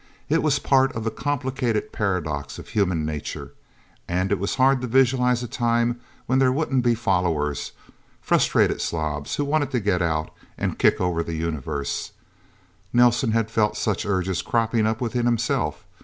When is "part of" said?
0.57-1.03